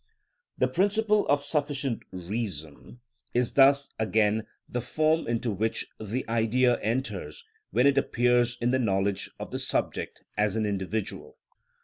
[0.57, 3.01] The principle of sufficient reason
[3.35, 8.79] is thus again the form into which the Idea enters when it appears in the
[8.79, 11.37] knowledge of the subject as individual.